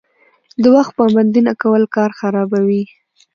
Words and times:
د 0.63 0.65
وخت 0.75 0.91
پابندي 0.97 1.41
نه 1.47 1.53
کول 1.61 1.83
کار 1.95 2.09
خرابوي. 2.19 2.83